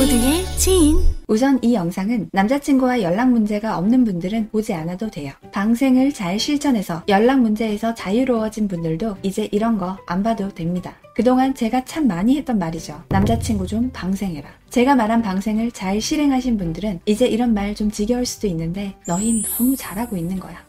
[0.00, 0.98] 모두의 지인
[1.28, 5.34] 우선 이 영상은 남자친구와 연락 문제가 없는 분들은 보지 않아도 돼요.
[5.52, 10.96] 방생을 잘 실천해서 연락 문제에서 자유로워진 분들도 이제 이런 거 안 봐도 됩니다.
[11.14, 13.02] 그동안 제가 참 많이 했던 말이죠.
[13.10, 14.48] 남자친구 좀 방생해라.
[14.70, 19.76] 제가 말한 방생을 잘 실행하신 분들은 이제 이런 말 좀 지겨울 수도 있는데 너흰 너무
[19.76, 20.64] 잘하고 있는 거야.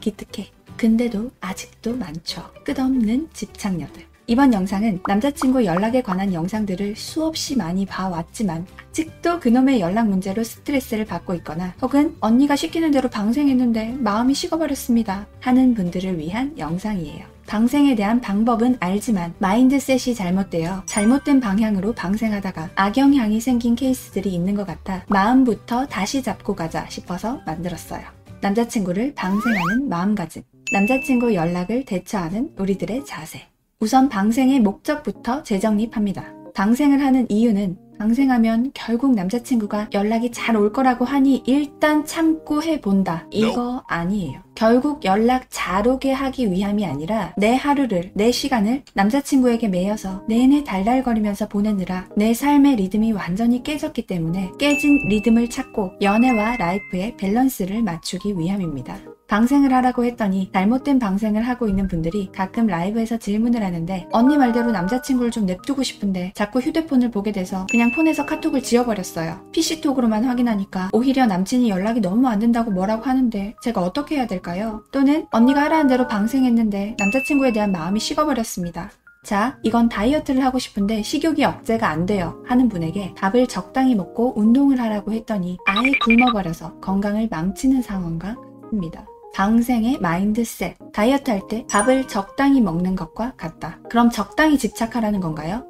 [0.00, 0.48] 기특해.
[0.78, 2.42] 근데도 아직도 많죠.
[2.64, 4.11] 끝없는 집착녀들.
[4.28, 11.34] 이번 영상은 남자친구 연락에 관한 영상들을 수없이 많이 봐왔지만 아직도 그놈의 연락 문제로 스트레스를 받고
[11.36, 17.26] 있거나 혹은 언니가 시키는 대로 방생했는데 마음이 식어버렸습니다 하는 분들을 위한 영상이에요.
[17.46, 25.04] 방생에 대한 방법은 알지만 mindset이 잘못되어 잘못된 방향으로 방생하다가 악영향이 생긴 케이스들이 있는 것 같아
[25.08, 28.02] 마음부터 다시 잡고 가자 싶어서 만들었어요.
[28.40, 30.42] 남자친구를 방생하는 마음가짐.
[30.72, 33.51] 남자친구 연락을 대처하는 우리들의 자세.
[33.82, 36.24] 우선 방생의 목적부터 재정립합니다.
[36.54, 43.26] 방생을 하는 이유는 방생하면 결국 남자친구가 연락이 잘 올 거라고 하니 일단 참고 해본다.
[43.32, 44.40] 이거 아니에요.
[44.62, 51.48] 결국 연락 잘 오게 하기 위함이 아니라 내 하루를, 내 시간을 남자친구에게 매여서 내내 달달거리면서
[51.48, 59.00] 보내느라 내 삶의 리듬이 완전히 깨졌기 때문에 깨진 리듬을 찾고 연애와 life의 밸런스를 맞추기 위함입니다.
[59.32, 65.30] 방생을 하라고 했더니 잘못된 방생을 하고 있는 분들이 가끔 라이브에서 질문을 하는데 언니 말대로 남자친구를
[65.30, 69.40] 좀 냅두고 싶은데 자꾸 휴대폰을 보게 돼서 그냥 폰에서 카톡을 지워버렸어요.
[69.52, 74.51] PC톡으로만 확인하니까 오히려 남친이 연락이 너무 안 된다고 뭐라고 하는데 제가 어떻게 해야 될까요?
[74.92, 78.90] 또는 언니가 하라는 대로 방생했는데 남자친구에 대한 마음이 식어버렸습니다.
[79.24, 82.42] 자, 이건 다이어트를 하고 싶은데 식욕이 억제가 안 돼요.
[82.46, 88.36] 하는 분에게 밥을 적당히 먹고 운동을 하라고 했더니 아예 굶어버려서 건강을 망치는 상황과
[88.72, 89.06] 같습니다.
[89.34, 90.76] 방생의 마인드셋.
[90.92, 93.78] 다이어트 할 때 밥을 적당히 먹는 것과 같다.
[93.88, 95.64] 그럼 적당히 집착하라는 건가요?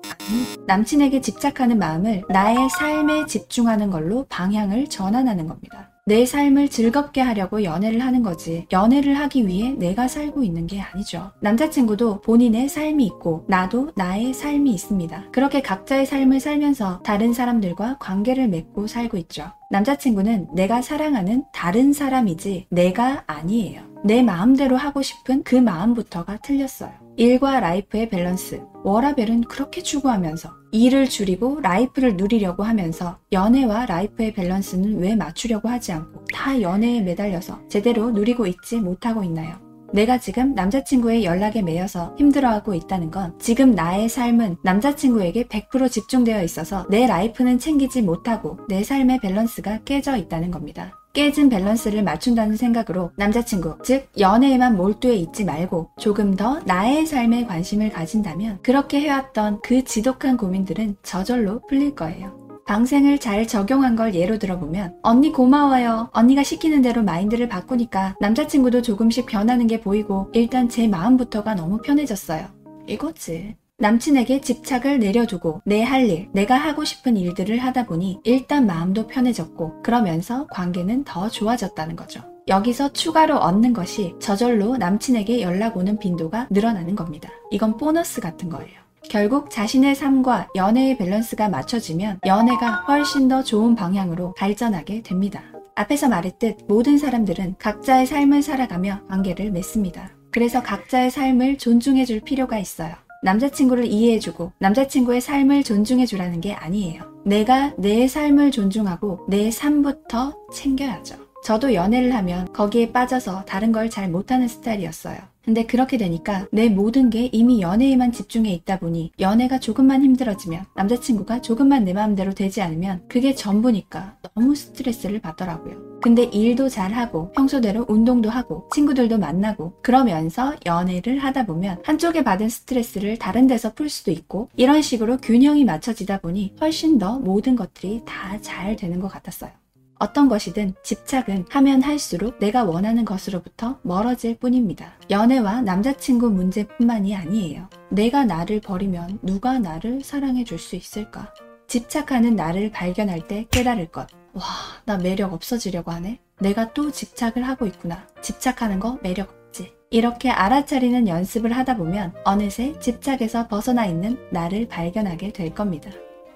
[0.67, 5.92] 남친에게 집착하는 마음을 나의 삶에 집중하는 걸로 방향을 전환하는 겁니다.
[6.05, 8.67] 내 삶을 즐겁게 하려고 연애를 하는 거지.
[8.73, 11.31] 연애를 하기 위해 내가 살고 있는 게 아니죠.
[11.41, 15.27] 남자친구도 본인의 삶이 있고, 나도 나의 삶이 있습니다.
[15.31, 19.53] 그렇게 각자의 삶을 살면서 다른 사람들과 관계를 맺고 살고 있죠.
[19.71, 23.92] 남자친구는 내가 사랑하는 다른 사람이지 내가 아니에요.
[24.05, 26.91] 내 마음대로 하고 싶은 그 마음부터가 틀렸어요.
[27.17, 28.63] 일과 life의 밸런스.
[28.85, 36.25] 워라밸은 그렇게 추구하면서 일을 줄이고 life를 누리려고 하면서 연애와 life의 밸런스는 왜 맞추려고 하지 않고
[36.33, 39.61] 다 연애에 매달려서 제대로 누리고 있지 못하고 있나요?
[39.93, 46.87] 내가 지금 남자친구의 연락에 매여서 힘들어하고 있다는 건 지금 나의 삶은 남자친구에게 100% 집중되어 있어서
[46.89, 50.99] 내 life는 챙기지 못하고 내 삶의 밸런스가 깨져 있다는 겁니다.
[51.13, 57.91] 깨진 밸런스를 맞춘다는 생각으로 남자친구, 즉 연애에만 몰두해 있지 말고 조금 더 나의 삶에 관심을
[57.91, 62.41] 가진다면 그렇게 해왔던 그 지독한 고민들은 저절로 풀릴 거예요.
[62.67, 66.09] 방생을 잘 적용한 걸 예로 들어보면 언니 고마워요.
[66.13, 72.47] 언니가 시키는 대로 마인드를 바꾸니까 남자친구도 조금씩 변하는 게 보이고 일단 제 마음부터가 너무 편해졌어요.
[72.87, 73.57] 이거지.
[73.83, 79.83] 남친에게 집착을 내려두고 내 할 일, 내가 하고 싶은 일들을 하다 보니 일단 마음도 편해졌고
[79.83, 82.23] 그러면서 관계는 더 좋아졌다는 거죠.
[82.47, 87.29] 여기서 추가로 얻는 것이 저절로 남친에게 연락 오는 빈도가 늘어나는 겁니다.
[87.51, 88.81] 이건 보너스 같은 거예요.
[89.09, 95.43] 결국 자신의 삶과 연애의 밸런스가 맞춰지면 연애가 훨씬 더 좋은 방향으로 발전하게 됩니다.
[95.75, 100.11] 앞에서 말했듯 모든 사람들은 각자의 삶을 살아가며 관계를 맺습니다.
[100.31, 102.95] 그래서 각자의 삶을 존중해 줄 필요가 있어요.
[103.23, 107.03] 남자친구를 이해해주고 남자친구의 삶을 존중해주라는 게 아니에요.
[107.25, 111.17] 내가 내 삶을 존중하고 내 삶부터 챙겨야죠.
[111.45, 115.17] 저도 연애를 하면 거기에 빠져서 다른 걸 잘 못하는 스타일이었어요.
[115.45, 121.43] 근데 그렇게 되니까 내 모든 게 이미 연애에만 집중해 있다 보니 연애가 조금만 힘들어지면 남자친구가
[121.43, 125.92] 조금만 내 마음대로 되지 않으면 그게 전부니까 너무 스트레스를 받더라고요.
[126.03, 133.19] 근데 일도 잘하고 평소대로 운동도 하고 친구들도 만나고 그러면서 연애를 하다 보면 한쪽에 받은 스트레스를
[133.19, 138.33] 다른 데서 풀 수도 있고 이런 식으로 균형이 맞춰지다 보니 훨씬 더 모든 것들이 다
[138.43, 139.51] 잘 되는 것 같았어요.
[139.99, 144.95] 어떤 것이든 집착은 하면 할수록 내가 원하는 것으로부터 멀어질 뿐입니다.
[145.11, 147.69] 연애와 남자친구 문제뿐만이 아니에요.
[147.91, 151.33] 내가 나를 버리면 누가 나를 사랑해 줄 수 있을까?
[151.69, 154.09] 집착하는 나를 발견할 때 깨달을 것.
[154.35, 154.43] 와,
[154.85, 156.19] 나 매력 없어지려고 하네?
[156.41, 158.07] 내가 또 집착을 하고 있구나.
[158.23, 159.75] 집착하는 거 매력 없지.
[159.91, 165.91] 이렇게 알아차리는 연습을 하다 보면 어느새 집착에서 벗어나 있는 나를 발견하게 될 겁니다.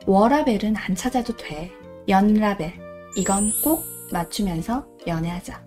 [0.07, 1.73] 워라벨은 안 찾아도 돼.
[2.09, 2.75] 연라벨.
[3.17, 3.83] 이건 꼭
[4.13, 5.65] 맞추면서 연애하자.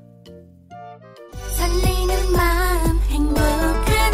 [1.58, 4.14] 설레는 마음 행복한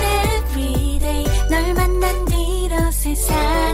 [0.49, 3.64] everyday 널 만난 뒤로 세상